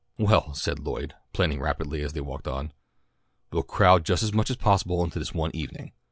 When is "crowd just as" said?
3.61-4.33